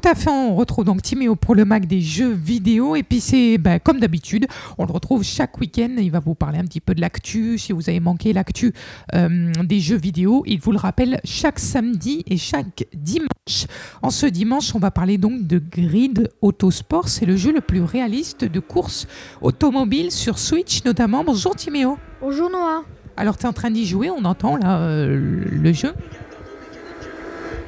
[0.00, 2.96] Tout à fait, on retrouve donc Timéo pour le Mac des jeux vidéo.
[2.96, 4.46] Et puis c'est ben, comme d'habitude,
[4.78, 5.90] on le retrouve chaque week-end.
[5.98, 7.58] Il va vous parler un petit peu de l'actu.
[7.58, 8.72] Si vous avez manqué l'actu
[9.14, 13.66] euh, des jeux vidéo, il vous le rappelle chaque samedi et chaque dimanche.
[14.00, 17.08] En ce dimanche, on va parler donc de Grid Autosport.
[17.08, 19.06] C'est le jeu le plus réaliste de course
[19.42, 21.24] automobile sur Switch notamment.
[21.24, 21.98] Bonjour Timéo.
[22.22, 22.84] Bonjour Noah.
[23.18, 25.92] Alors tu es en train d'y jouer, on entend là euh, le jeu.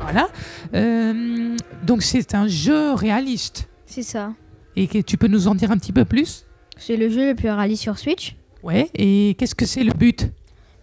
[0.02, 0.28] Voilà.
[0.74, 1.51] Euh,
[1.84, 3.68] donc c'est un jeu réaliste.
[3.86, 4.32] C'est ça.
[4.76, 6.46] Et que tu peux nous en dire un petit peu plus?
[6.78, 8.36] C'est le jeu le plus réaliste sur Switch.
[8.62, 8.88] Ouais.
[8.94, 10.30] Et qu'est-ce que c'est le but?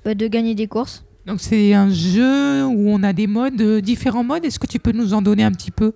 [0.06, 1.06] Bah, de gagner des courses.
[1.26, 4.46] Donc c'est un jeu où on a des modes, euh, différents modes.
[4.46, 5.94] Est-ce que tu peux nous en donner un petit peu?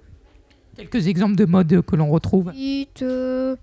[0.76, 2.52] Quelques exemples de modes que l'on retrouve.
[3.02, 3.56] Euh,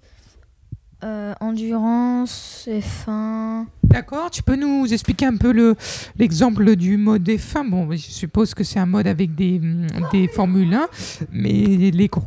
[1.05, 3.65] euh, endurance, F1.
[3.85, 5.75] D'accord, tu peux nous expliquer un peu le-
[6.19, 10.29] l'exemple du mode F1 Bon, je suppose que c'est un mode avec des, hum, des
[10.29, 10.89] Formule 1,
[11.33, 12.23] mais les, co-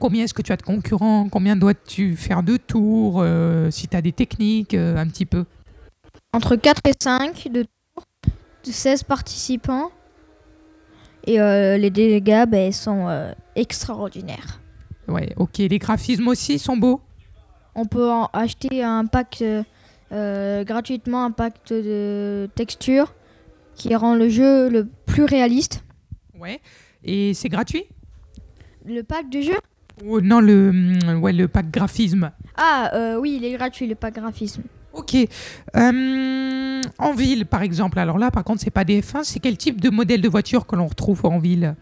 [0.00, 1.28] combien est-ce que tu as de concurrents?
[1.28, 5.44] Combien dois-tu faire de tours euh, Si tu as des techniques, euh, un petit peu?
[6.32, 8.04] Entre 4 et 5 de tours,
[8.64, 9.90] de 16 participants.
[11.26, 13.08] Et les dégâts bah, sont
[13.56, 14.60] extraordinaires.
[15.08, 15.56] Ouais, ok.
[15.58, 17.00] Les graphismes aussi sont beaux?
[17.74, 19.62] On peut en acheter un pack euh,
[20.12, 23.14] euh, gratuitement, un pack de texture
[23.74, 25.84] qui rend le jeu le plus réaliste.
[26.38, 26.60] Ouais.
[27.02, 27.84] Et c'est gratuit?
[28.86, 29.56] Le pack de jeu?
[30.04, 33.94] Ou non, le, hum, ouais, le pack graphisme Ah euh, oui, il est gratuit le
[33.94, 34.62] pack graphisme.
[34.92, 35.16] Ok.
[35.76, 37.98] Euh, en ville, par exemple.
[37.98, 39.24] Alors là, par contre, c'est pas des F1.
[39.24, 41.74] C'est quel type de modèle de voiture que l'on retrouve en ville?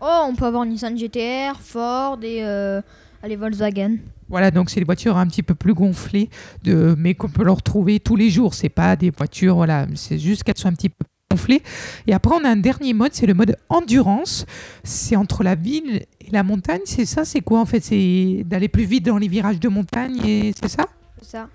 [0.00, 2.80] Oh, on peut avoir Nissan GTR, Ford et euh,
[3.24, 3.96] allez, Volkswagen.
[4.28, 6.28] Voilà, donc c'est des voitures un petit peu plus gonflées,
[6.62, 8.54] de, mais qu'on peut leur retrouver tous les jours.
[8.54, 11.62] C'est pas des voitures, voilà, c'est juste qu'elles sont un petit peu gonflées.
[12.06, 14.44] Et après, on a un dernier mode, c'est le mode endurance.
[14.82, 17.80] C'est entre la ville et la montagne, c'est ça C'est quoi en fait?
[17.80, 20.86] C'est d'aller plus vite dans les virages de montagne, et c'est ça?
[21.20, 21.48] C'est ça.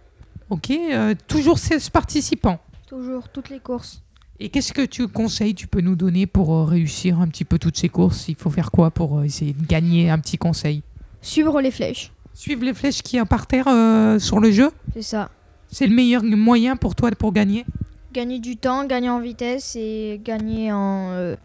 [0.50, 2.60] Ok, euh, toujours 16 participants?
[2.88, 4.02] Toujours, toutes les courses.
[4.40, 7.60] Et qu'est-ce que tu conseilles, tu peux nous donner pour euh, réussir un petit peu
[7.60, 8.28] toutes ces courses?
[8.30, 10.82] Il faut faire quoi pour euh, essayer de gagner un petit conseil?
[11.22, 12.12] Suivre les flèches.
[12.34, 15.30] Suivre les flèches qui sont par terre euh, sur le jeu C'est ça.
[15.72, 17.66] C'est le meilleur moyen pour toi pour gagner
[18.12, 21.36] Gagner du temps, gagner en vitesse et gagner en, euh,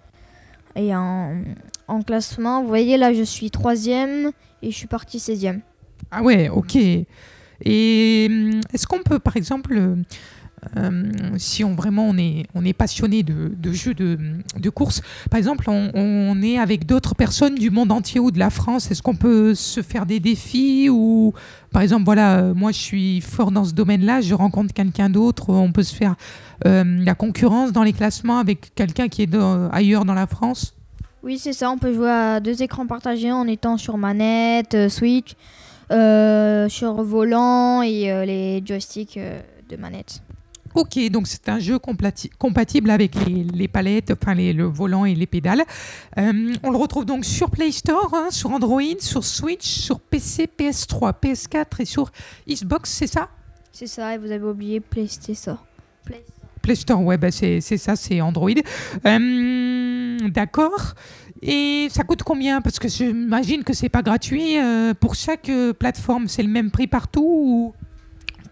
[0.77, 1.43] et en,
[1.89, 2.63] en classement.
[2.63, 4.31] Vous voyez, là, je suis troisième
[4.63, 5.61] et je suis parti 16e.
[6.11, 6.77] Ah ouais, ok.
[6.77, 9.79] Et hum, est-ce qu'on peut, par exemple,
[10.77, 11.03] euh,
[11.37, 14.19] si on vraiment on est, on est passionné de, jeux de,
[14.59, 18.51] de course, par exemple, on, est avec d'autres personnes du monde entier ou de la
[18.51, 21.33] France, est-ce qu'on peut se faire des défis ou,
[21.71, 25.51] par exemple, voilà, euh, moi je suis fort dans ce domaine-là, je rencontre quelqu'un d'autre,
[25.51, 26.17] on peut se faire
[26.67, 29.35] euh, la concurrence dans les classements avec quelqu'un qui est
[29.73, 30.75] ailleurs dans la France.
[31.23, 31.71] Oui, c'est ça.
[31.71, 35.35] On peut jouer à deux écrans partagés en étant sur manette, Switch,
[35.89, 39.19] sur volant et les joysticks
[39.71, 40.21] de manette.
[40.75, 41.79] Ok, donc c'est un jeu
[42.39, 45.63] compatible avec les, les palettes, enfin les- le volant et les pédales.
[46.19, 50.49] Euh, on le retrouve donc sur Play Store, hein, sur Android, sur Switch, sur PC,
[50.59, 52.11] PS3, PS4 et sur
[52.49, 53.29] Xbox, c'est ça?
[53.71, 55.59] C'est ça, et vous avez oublié PlayStation.
[56.05, 56.25] Play-
[56.61, 58.51] Play Store, ouais, bah c'est ça, c'est Android.
[59.07, 60.95] Euh, D'accord.
[61.43, 62.61] Et ça coûte combien?
[62.63, 66.27] Parce que j'imagine que c'est pas gratuit euh, pour chaque plateforme.
[66.27, 67.75] C'est le même prix partout ou...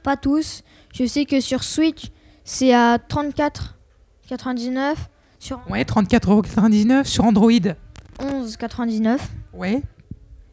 [0.03, 0.63] Pas tous.
[0.95, 2.11] Je sais que sur Switch,
[2.45, 4.95] c'est à 34,99.
[5.39, 7.51] Sur Ouais, 34,99€ sur Android.
[8.19, 9.19] 11,99.
[9.53, 9.83] Ouais.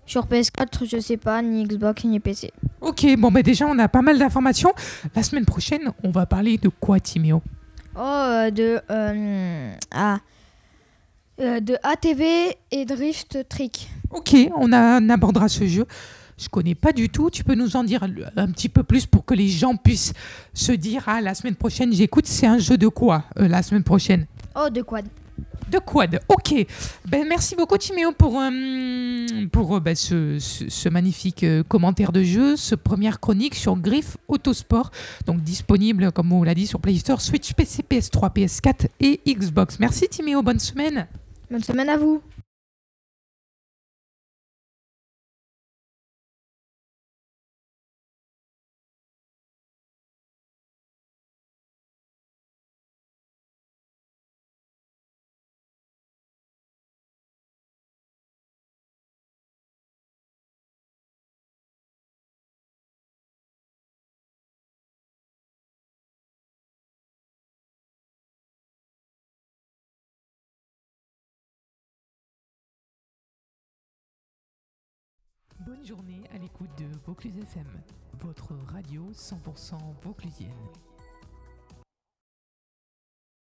[0.05, 2.51] Sur PS4, je sais pas, ni Xbox, ni PC.
[2.81, 4.73] Ok, bon, bah déjà, on a pas mal d'informations.
[5.15, 7.43] La semaine prochaine, on va parler de quoi, Timéo?
[7.95, 8.79] Oh, euh, de.
[8.89, 10.17] euh, ah.
[11.39, 13.89] Euh, de ATV et Drift Trick.
[14.11, 15.85] Ok, on, a- on abordera ce jeu.
[16.41, 17.29] Je connais pas du tout.
[17.29, 20.13] Tu peux nous en dire un petit peu plus pour que les gens puissent
[20.53, 22.25] se dire Ah, la semaine prochaine, j'écoute.
[22.27, 24.25] C'est un jeu de quoi euh, la semaine prochaine?
[24.55, 25.05] Oh, de quad.
[25.69, 26.19] De quad.
[26.29, 26.65] Ok.
[27.07, 32.23] Ben, merci beaucoup, Timéo, pour, euh, pour euh, ben, ce, ce- ce magnifique commentaire de
[32.23, 34.89] jeu, ce première chronique sur Griff Autosport.
[35.27, 39.77] Donc disponible, comme on l'a dit, sur Play Store, Switch, PC, PS3, PS4 et Xbox.
[39.79, 40.41] Merci, Timéo.
[40.41, 41.05] Bonne semaine.
[41.51, 42.21] Bonne semaine à vous.
[75.69, 77.67] Bonne journée à l'écoute de Vaucluse FM,
[78.21, 80.49] votre radio 100% vauclusienne.